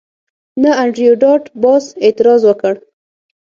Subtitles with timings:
[0.61, 2.73] نه انډریو ډاټ باس اعتراض وکړ